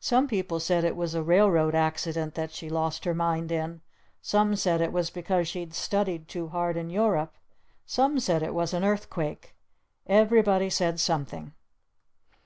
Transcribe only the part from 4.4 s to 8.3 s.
said it was because she'd studied too hard in Europe. Some